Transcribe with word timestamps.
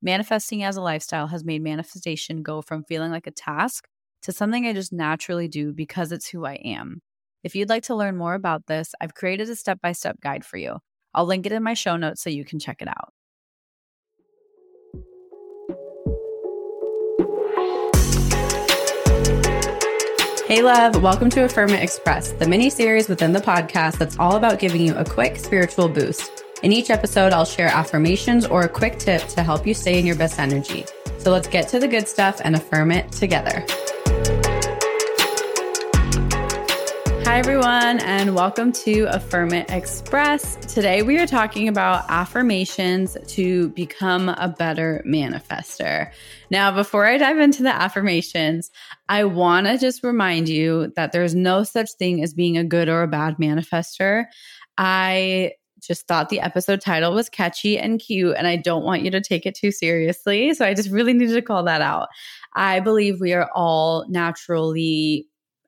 Manifesting 0.00 0.62
as 0.62 0.76
a 0.76 0.80
lifestyle 0.80 1.26
has 1.26 1.42
made 1.42 1.60
manifestation 1.60 2.44
go 2.44 2.62
from 2.62 2.84
feeling 2.84 3.10
like 3.10 3.26
a 3.26 3.32
task 3.32 3.88
to 4.22 4.30
something 4.30 4.64
I 4.64 4.72
just 4.72 4.92
naturally 4.92 5.48
do 5.48 5.72
because 5.72 6.12
it's 6.12 6.28
who 6.28 6.46
I 6.46 6.54
am. 6.54 7.02
If 7.42 7.56
you'd 7.56 7.68
like 7.68 7.82
to 7.84 7.96
learn 7.96 8.16
more 8.16 8.34
about 8.34 8.66
this, 8.68 8.94
I've 9.00 9.14
created 9.14 9.50
a 9.50 9.56
step 9.56 9.80
by 9.80 9.90
step 9.90 10.20
guide 10.20 10.44
for 10.44 10.56
you. 10.56 10.76
I'll 11.14 11.26
link 11.26 11.46
it 11.46 11.52
in 11.52 11.64
my 11.64 11.74
show 11.74 11.96
notes 11.96 12.22
so 12.22 12.30
you 12.30 12.44
can 12.44 12.60
check 12.60 12.80
it 12.80 12.86
out. 12.86 13.12
Hey, 20.46 20.62
love, 20.62 21.02
welcome 21.02 21.28
to 21.30 21.42
Affirm 21.42 21.70
It 21.70 21.82
Express, 21.82 22.30
the 22.30 22.46
mini 22.46 22.70
series 22.70 23.08
within 23.08 23.32
the 23.32 23.40
podcast 23.40 23.98
that's 23.98 24.16
all 24.20 24.36
about 24.36 24.60
giving 24.60 24.80
you 24.80 24.94
a 24.94 25.04
quick 25.04 25.38
spiritual 25.38 25.88
boost. 25.88 26.37
In 26.60 26.72
each 26.72 26.90
episode, 26.90 27.32
I'll 27.32 27.44
share 27.44 27.68
affirmations 27.68 28.44
or 28.44 28.62
a 28.62 28.68
quick 28.68 28.98
tip 28.98 29.22
to 29.28 29.44
help 29.44 29.64
you 29.64 29.74
stay 29.74 29.96
in 29.96 30.04
your 30.04 30.16
best 30.16 30.40
energy. 30.40 30.84
So 31.18 31.30
let's 31.30 31.46
get 31.46 31.68
to 31.68 31.78
the 31.78 31.86
good 31.86 32.08
stuff 32.08 32.40
and 32.42 32.56
affirm 32.56 32.90
it 32.90 33.12
together. 33.12 33.64
Hi, 37.24 37.38
everyone, 37.38 38.00
and 38.00 38.34
welcome 38.34 38.72
to 38.72 39.04
Affirm 39.04 39.52
It 39.52 39.70
Express. 39.70 40.56
Today, 40.56 41.02
we 41.02 41.20
are 41.20 41.28
talking 41.28 41.68
about 41.68 42.06
affirmations 42.08 43.16
to 43.28 43.68
become 43.68 44.28
a 44.28 44.48
better 44.48 45.04
manifester. 45.06 46.10
Now, 46.50 46.72
before 46.72 47.06
I 47.06 47.18
dive 47.18 47.38
into 47.38 47.62
the 47.62 47.72
affirmations, 47.72 48.72
I 49.08 49.22
want 49.22 49.68
to 49.68 49.78
just 49.78 50.02
remind 50.02 50.48
you 50.48 50.92
that 50.96 51.12
there's 51.12 51.36
no 51.36 51.62
such 51.62 51.92
thing 52.00 52.20
as 52.24 52.34
being 52.34 52.58
a 52.58 52.64
good 52.64 52.88
or 52.88 53.02
a 53.02 53.08
bad 53.08 53.36
manifester. 53.36 54.24
I 54.76 55.52
just 55.80 56.06
thought 56.06 56.28
the 56.28 56.40
episode 56.40 56.80
title 56.80 57.14
was 57.14 57.28
catchy 57.28 57.78
and 57.78 58.00
cute, 58.00 58.34
and 58.36 58.46
I 58.46 58.56
don't 58.56 58.84
want 58.84 59.02
you 59.02 59.10
to 59.10 59.20
take 59.20 59.46
it 59.46 59.54
too 59.54 59.70
seriously. 59.70 60.54
So 60.54 60.64
I 60.64 60.74
just 60.74 60.90
really 60.90 61.12
needed 61.12 61.34
to 61.34 61.42
call 61.42 61.62
that 61.64 61.80
out. 61.80 62.08
I 62.54 62.80
believe 62.80 63.20
we 63.20 63.32
are 63.32 63.50
all 63.54 64.04
naturally 64.08 65.26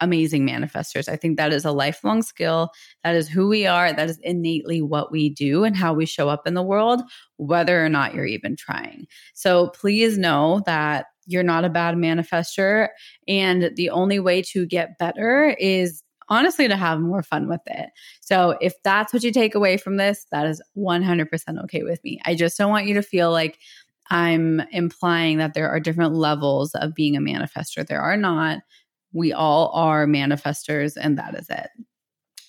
amazing 0.00 0.46
manifestors. 0.46 1.08
I 1.08 1.16
think 1.16 1.36
that 1.36 1.52
is 1.52 1.64
a 1.64 1.70
lifelong 1.70 2.22
skill. 2.22 2.70
That 3.04 3.14
is 3.14 3.28
who 3.28 3.48
we 3.48 3.66
are. 3.66 3.92
That 3.92 4.10
is 4.10 4.18
innately 4.24 4.82
what 4.82 5.12
we 5.12 5.30
do 5.30 5.62
and 5.62 5.76
how 5.76 5.94
we 5.94 6.06
show 6.06 6.28
up 6.28 6.46
in 6.46 6.54
the 6.54 6.62
world, 6.62 7.02
whether 7.36 7.84
or 7.84 7.88
not 7.88 8.12
you're 8.12 8.26
even 8.26 8.56
trying. 8.56 9.06
So 9.32 9.68
please 9.68 10.18
know 10.18 10.60
that 10.66 11.06
you're 11.26 11.44
not 11.44 11.64
a 11.64 11.70
bad 11.70 11.94
manifester. 11.94 12.88
And 13.28 13.70
the 13.76 13.90
only 13.90 14.18
way 14.18 14.42
to 14.42 14.66
get 14.66 14.98
better 14.98 15.54
is 15.60 16.02
honestly 16.32 16.66
to 16.66 16.76
have 16.76 17.00
more 17.00 17.22
fun 17.22 17.48
with 17.48 17.60
it. 17.66 17.90
So 18.20 18.56
if 18.60 18.74
that's 18.82 19.12
what 19.12 19.22
you 19.22 19.32
take 19.32 19.54
away 19.54 19.76
from 19.76 19.98
this, 19.98 20.26
that 20.32 20.46
is 20.46 20.62
100% 20.76 21.64
okay 21.64 21.82
with 21.82 22.02
me. 22.02 22.20
I 22.24 22.34
just 22.34 22.56
don't 22.56 22.70
want 22.70 22.86
you 22.86 22.94
to 22.94 23.02
feel 23.02 23.30
like 23.30 23.58
I'm 24.10 24.60
implying 24.72 25.38
that 25.38 25.54
there 25.54 25.70
are 25.70 25.80
different 25.80 26.14
levels 26.14 26.74
of 26.74 26.94
being 26.94 27.16
a 27.16 27.20
manifester. 27.20 27.86
There 27.86 28.00
are 28.00 28.16
not. 28.16 28.60
We 29.12 29.32
all 29.32 29.70
are 29.74 30.06
manifestors, 30.06 30.96
and 30.98 31.18
that 31.18 31.34
is 31.34 31.48
it. 31.50 31.68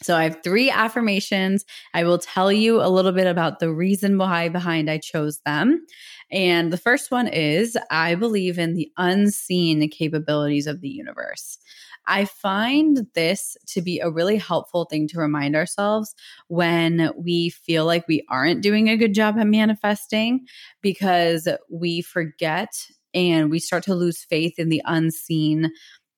So 0.02 0.18
I 0.18 0.24
have 0.26 0.44
three 0.44 0.70
affirmations. 0.70 1.66
I 1.94 2.04
will 2.04 2.18
tell 2.18 2.52
you 2.52 2.82
a 2.82 2.90
little 2.90 3.14
bit 3.14 3.28
about 3.28 3.60
the 3.60 3.72
reason 3.72 4.18
why 4.18 4.50
behind 4.50 4.90
I 4.90 4.98
chose 4.98 5.40
them. 5.46 5.86
And 6.34 6.74
the 6.74 6.78
first 6.78 7.12
one 7.12 7.28
is 7.28 7.78
I 7.92 8.16
believe 8.16 8.58
in 8.58 8.74
the 8.74 8.92
unseen 8.98 9.88
capabilities 9.90 10.66
of 10.66 10.82
the 10.82 10.90
universe. 10.90 11.60
I 12.08 12.26
find 12.26 13.08
this 13.14 13.56
to 13.68 13.82
be 13.82 14.00
a 14.00 14.10
really 14.10 14.38
helpful 14.38 14.86
thing 14.86 15.08
to 15.10 15.20
remind 15.20 15.56
ourselves 15.56 16.14
when 16.48 17.12
we 17.16 17.52
feel 17.52 17.86
like 17.86 18.08
we 18.08 18.26
aren't 18.30 18.64
doing 18.64 18.90
a 18.90 18.98
good 18.98 19.14
job 19.14 19.38
at 19.38 19.48
manifesting 19.48 20.46
because 20.82 21.48
we 21.70 22.02
forget 22.02 22.70
and 23.14 23.52
we 23.52 23.60
start 23.60 23.84
to 23.84 23.96
lose 23.96 24.26
faith 24.26 24.56
in 24.58 24.70
the 24.70 24.82
unseen 24.86 25.72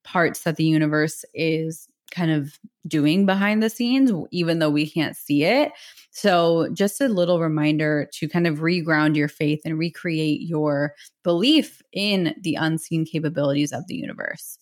parts 0.05 0.43
that 0.43 0.55
the 0.55 0.63
universe 0.63 1.25
is 1.33 1.87
kind 2.15 2.31
of 2.31 2.57
doing 2.87 3.25
behind 3.25 3.61
the 3.61 3.69
scenes, 3.69 4.11
even 4.31 4.59
though 4.59 4.69
we 4.69 4.89
can't 4.89 5.15
see 5.15 5.43
it. 5.43 5.71
So, 6.11 6.69
just 6.73 7.01
a 7.01 7.09
little 7.09 7.39
reminder 7.39 8.07
to 8.13 8.29
kind 8.29 8.47
of 8.47 8.59
reground 8.59 9.15
your 9.15 9.27
faith 9.27 9.61
and 9.65 9.77
recreate 9.77 10.41
your 10.41 10.93
belief 11.23 11.81
in 11.91 12.33
the 12.41 12.55
unseen 12.55 13.05
capabilities 13.05 13.73
of 13.73 13.85
the 13.87 13.95
universe. 13.95 14.57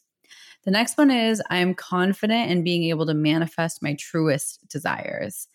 The 0.66 0.72
next 0.72 0.98
one 0.98 1.12
is 1.12 1.42
I'm 1.50 1.74
confident 1.74 2.50
in 2.50 2.64
being 2.64 2.86
able 2.86 3.06
to 3.06 3.14
manifest 3.14 3.84
my 3.84 3.96
truest 3.96 4.66
desires. 4.70 5.48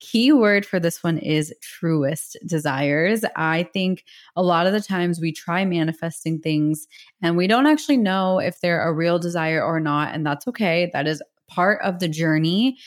Key 0.00 0.32
word 0.32 0.66
for 0.66 0.80
this 0.80 1.02
one 1.04 1.18
is 1.18 1.54
truest 1.60 2.36
desires. 2.46 3.24
I 3.36 3.68
think 3.72 4.04
a 4.36 4.42
lot 4.42 4.66
of 4.66 4.72
the 4.72 4.80
times 4.80 5.20
we 5.20 5.32
try 5.32 5.64
manifesting 5.64 6.40
things 6.40 6.86
and 7.22 7.36
we 7.36 7.46
don't 7.46 7.66
actually 7.66 7.98
know 7.98 8.38
if 8.38 8.60
they're 8.60 8.86
a 8.86 8.92
real 8.92 9.18
desire 9.18 9.62
or 9.62 9.80
not. 9.80 10.14
And 10.14 10.26
that's 10.26 10.48
okay. 10.48 10.90
That 10.92 11.06
is 11.06 11.22
part 11.54 11.80
of 11.82 12.00
the 12.00 12.08
journey 12.08 12.78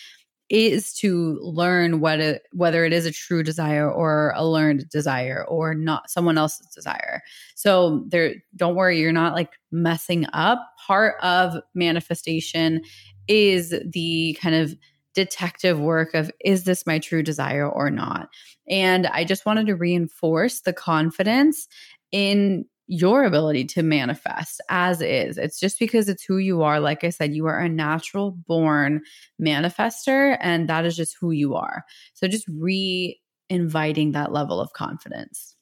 is 0.50 0.94
to 0.94 1.38
learn 1.42 2.00
what 2.00 2.20
it, 2.20 2.44
whether 2.54 2.86
it 2.86 2.94
is 2.94 3.06
a 3.06 3.12
true 3.12 3.44
desire 3.44 3.92
or 3.92 4.34
a 4.36 4.48
learned 4.48 4.88
desire 4.90 5.46
or 5.48 5.74
not 5.74 6.10
someone 6.10 6.38
else's 6.38 6.68
desire. 6.68 7.22
So 7.56 8.06
there 8.08 8.36
don't 8.56 8.76
worry 8.76 9.00
you're 9.00 9.12
not 9.12 9.34
like 9.34 9.54
messing 9.72 10.26
up. 10.34 10.60
Part 10.86 11.16
of 11.22 11.56
manifestation 11.76 12.82
is 13.28 13.76
the 13.92 14.38
kind 14.42 14.56
of 14.56 14.74
detective 15.14 15.80
work 15.80 16.14
of 16.14 16.32
is 16.46 16.64
this 16.64 16.86
my 16.86 17.00
true 17.00 17.24
desire 17.24 17.70
or 17.70 17.90
not. 17.90 18.30
And 18.70 19.08
I 19.08 19.26
just 19.26 19.46
wanted 19.46 19.68
to 19.68 19.76
reinforce 19.76 20.62
the 20.62 20.74
confidence 20.74 21.68
in 22.12 22.66
your 22.88 23.26
ability 23.26 23.66
to 23.66 23.84
manifest 23.84 24.62
as 24.70 25.02
is. 25.02 25.38
It's 25.38 25.60
just 25.60 25.78
because 25.78 26.10
it's 26.10 26.24
who 26.24 26.38
you 26.38 26.64
are. 26.64 26.80
Like 26.80 27.04
I 27.04 27.10
said, 27.10 27.34
you 27.34 27.46
are 27.46 27.60
a 27.60 27.70
natural 27.70 28.32
born 28.32 29.02
manifester, 29.42 30.38
and 30.40 30.70
that 30.70 30.86
is 30.86 30.96
just 30.96 31.16
who 31.20 31.32
you 31.32 31.56
are. 31.56 31.84
So 32.14 32.28
just 32.28 32.48
re 32.48 33.20
inviting 33.50 34.12
that 34.12 34.32
level 34.32 34.60
of 34.60 34.74
confidence. 34.74 35.56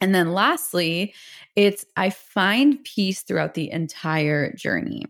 And 0.00 0.14
then 0.14 0.32
lastly, 0.32 1.14
it's 1.56 1.84
I 1.96 2.10
find 2.10 2.82
peace 2.84 3.22
throughout 3.22 3.54
the 3.54 3.70
entire 3.70 4.54
journey 4.54 5.04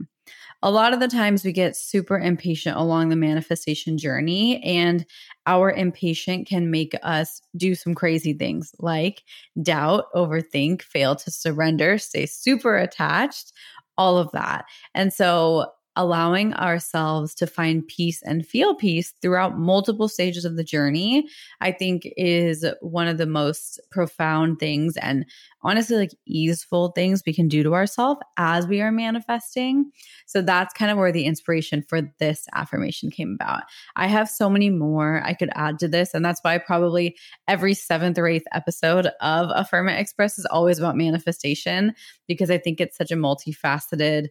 a 0.64 0.70
lot 0.70 0.94
of 0.94 0.98
the 1.00 1.08
times 1.08 1.44
we 1.44 1.52
get 1.52 1.76
super 1.76 2.18
impatient 2.18 2.76
along 2.78 3.10
the 3.10 3.16
manifestation 3.16 3.98
journey, 3.98 4.62
and 4.64 5.04
our 5.46 5.70
impatient 5.70 6.48
can 6.48 6.70
make 6.70 6.94
us 7.02 7.42
do 7.54 7.74
some 7.74 7.94
crazy 7.94 8.32
things 8.32 8.74
like 8.78 9.22
doubt, 9.62 10.06
overthink, 10.14 10.80
fail 10.80 11.14
to 11.16 11.30
surrender, 11.30 11.98
stay 11.98 12.24
super 12.24 12.78
attached, 12.78 13.52
all 13.98 14.16
of 14.16 14.32
that. 14.32 14.64
And 14.94 15.12
so 15.12 15.66
allowing 15.96 16.54
ourselves 16.54 17.34
to 17.34 17.46
find 17.46 17.86
peace 17.86 18.20
and 18.22 18.46
feel 18.46 18.74
peace 18.74 19.12
throughout 19.22 19.58
multiple 19.58 20.08
stages 20.08 20.44
of 20.44 20.56
the 20.56 20.64
journey, 20.64 21.28
I 21.60 21.72
think 21.72 22.08
is 22.16 22.64
one 22.80 23.06
of 23.06 23.18
the 23.18 23.26
most 23.26 23.80
profound 23.90 24.58
things 24.58 24.96
and 24.96 25.24
honestly 25.62 25.96
like 25.96 26.10
easeful 26.26 26.88
things 26.92 27.22
we 27.26 27.32
can 27.32 27.48
do 27.48 27.62
to 27.62 27.74
ourselves 27.74 28.20
as 28.36 28.66
we 28.66 28.80
are 28.80 28.92
manifesting. 28.92 29.90
So 30.26 30.42
that's 30.42 30.74
kind 30.74 30.90
of 30.90 30.98
where 30.98 31.12
the 31.12 31.24
inspiration 31.24 31.82
for 31.88 32.02
this 32.18 32.46
affirmation 32.54 33.10
came 33.10 33.36
about. 33.40 33.62
I 33.96 34.06
have 34.06 34.28
so 34.28 34.50
many 34.50 34.70
more 34.70 35.22
I 35.24 35.32
could 35.32 35.50
add 35.54 35.78
to 35.78 35.88
this. 35.88 36.12
And 36.12 36.24
that's 36.24 36.40
why 36.42 36.58
probably 36.58 37.16
every 37.48 37.74
seventh 37.74 38.18
or 38.18 38.26
eighth 38.26 38.46
episode 38.52 39.06
of 39.20 39.50
Affirm 39.54 39.88
It 39.88 39.98
Express 39.98 40.38
is 40.38 40.46
always 40.46 40.78
about 40.78 40.96
manifestation 40.96 41.94
because 42.28 42.50
I 42.50 42.58
think 42.58 42.80
it's 42.80 42.96
such 42.96 43.10
a 43.10 43.16
multifaceted 43.16 44.28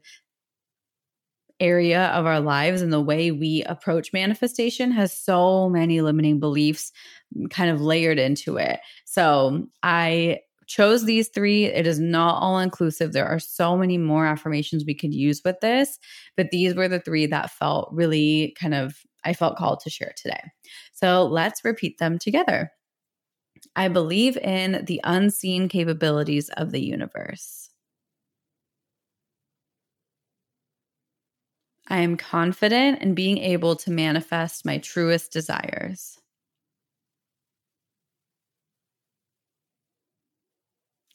area 1.63 2.07
of 2.07 2.25
our 2.25 2.39
lives 2.39 2.81
and 2.81 2.91
the 2.91 3.01
way 3.01 3.31
we 3.31 3.63
approach 3.63 4.11
manifestation 4.11 4.91
has 4.91 5.17
so 5.17 5.69
many 5.69 6.01
limiting 6.01 6.39
beliefs 6.39 6.91
kind 7.49 7.71
of 7.71 7.81
layered 7.81 8.19
into 8.19 8.57
it. 8.57 8.79
So 9.05 9.65
I 9.81 10.39
chose 10.67 11.05
these 11.05 11.29
three. 11.29 11.65
It 11.65 11.87
is 11.87 11.99
not 11.99 12.41
all 12.41 12.59
inclusive. 12.59 13.13
There 13.13 13.27
are 13.27 13.39
so 13.39 13.77
many 13.77 13.97
more 13.97 14.25
affirmations 14.25 14.83
we 14.85 14.95
could 14.95 15.13
use 15.13 15.41
with 15.43 15.59
this, 15.61 15.97
but 16.37 16.51
these 16.51 16.75
were 16.75 16.87
the 16.87 16.99
three 16.99 17.25
that 17.27 17.51
felt 17.51 17.89
really 17.91 18.55
kind 18.59 18.73
of, 18.73 18.97
I 19.25 19.33
felt 19.33 19.57
called 19.57 19.79
to 19.81 19.89
share 19.89 20.13
today. 20.15 20.41
So 20.93 21.25
let's 21.25 21.63
repeat 21.63 21.97
them 21.97 22.19
together. 22.19 22.71
I 23.75 23.87
believe 23.87 24.37
in 24.37 24.83
the 24.85 24.99
unseen 25.03 25.69
capabilities 25.69 26.49
of 26.57 26.71
the 26.71 26.83
universe. 26.83 27.69
I 31.93 31.99
am 31.99 32.17
confident 32.17 33.03
in 33.03 33.13
being 33.13 33.37
able 33.37 33.75
to 33.75 33.91
manifest 33.91 34.65
my 34.65 34.79
truest 34.79 35.31
desires. 35.31 36.17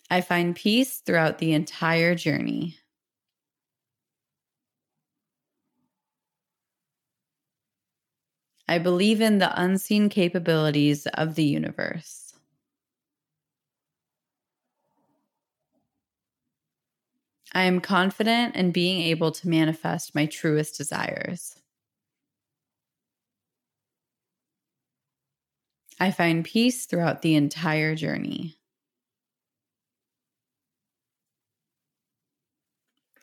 I 0.08 0.20
find 0.20 0.54
peace 0.54 0.98
throughout 1.00 1.38
the 1.38 1.52
entire 1.52 2.14
journey. 2.14 2.76
I 8.68 8.78
believe 8.78 9.20
in 9.20 9.38
the 9.38 9.60
unseen 9.60 10.08
capabilities 10.08 11.08
of 11.08 11.34
the 11.34 11.42
universe. 11.42 12.27
I 17.52 17.62
am 17.64 17.80
confident 17.80 18.56
in 18.56 18.72
being 18.72 19.00
able 19.02 19.32
to 19.32 19.48
manifest 19.48 20.14
my 20.14 20.26
truest 20.26 20.76
desires. 20.76 21.54
I 26.00 26.10
find 26.10 26.44
peace 26.44 26.86
throughout 26.86 27.22
the 27.22 27.34
entire 27.34 27.94
journey. 27.94 28.56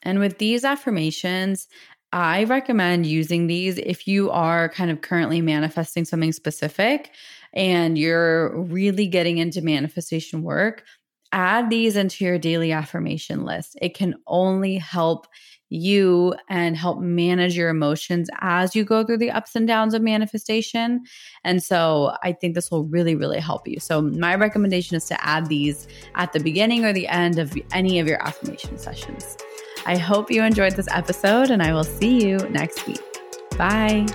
And 0.03 0.19
with 0.19 0.37
these 0.37 0.63
affirmations, 0.63 1.67
I 2.13 2.43
recommend 2.45 3.05
using 3.05 3.47
these 3.47 3.77
if 3.77 4.07
you 4.07 4.29
are 4.31 4.69
kind 4.69 4.91
of 4.91 5.01
currently 5.01 5.41
manifesting 5.41 6.05
something 6.05 6.31
specific 6.31 7.11
and 7.53 7.97
you're 7.97 8.55
really 8.55 9.07
getting 9.07 9.37
into 9.39 9.61
manifestation 9.61 10.43
work. 10.43 10.83
Add 11.35 11.69
these 11.69 11.97
into 11.97 12.23
your 12.23 12.39
daily 12.39 12.71
affirmation 12.71 13.43
list. 13.43 13.77
It 13.81 13.93
can 13.93 14.15
only 14.25 14.77
help 14.77 15.27
you 15.67 16.33
and 16.47 16.77
help 16.77 17.01
manage 17.01 17.57
your 17.57 17.67
emotions 17.67 18.29
as 18.39 18.73
you 18.73 18.85
go 18.85 19.03
through 19.03 19.17
the 19.17 19.31
ups 19.31 19.53
and 19.53 19.67
downs 19.67 19.93
of 19.93 20.01
manifestation. 20.01 21.03
And 21.43 21.61
so 21.61 22.15
I 22.23 22.31
think 22.31 22.55
this 22.55 22.71
will 22.71 22.85
really, 22.85 23.15
really 23.15 23.41
help 23.41 23.67
you. 23.67 23.81
So, 23.81 24.01
my 24.01 24.35
recommendation 24.35 24.95
is 24.95 25.05
to 25.07 25.25
add 25.25 25.47
these 25.47 25.89
at 26.15 26.31
the 26.31 26.39
beginning 26.39 26.85
or 26.85 26.93
the 26.93 27.07
end 27.09 27.37
of 27.37 27.53
any 27.73 27.99
of 27.99 28.07
your 28.07 28.25
affirmation 28.25 28.77
sessions. 28.77 29.35
I 29.85 29.97
hope 29.97 30.31
you 30.31 30.41
enjoyed 30.41 30.77
this 30.77 30.87
episode, 30.89 31.51
and 31.51 31.61
I 31.61 31.73
will 31.73 31.83
see 31.83 32.25
you 32.25 32.37
next 32.49 32.87
week. 32.87 33.01
Bye. 33.57 34.05